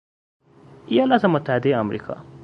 ایالات 0.87 1.25
متحدهی 1.25 1.73
امریکا 1.73 2.15